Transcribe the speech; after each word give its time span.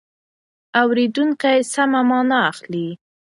اورېدونکی 0.81 1.59
سمه 1.73 2.01
مانا 2.09 2.39
اخلي. 2.51 2.87